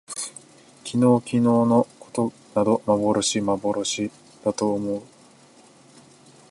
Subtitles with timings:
[0.83, 4.09] 昨日きのうのことなど幻まぼろし
[4.43, 5.03] だと思おもおう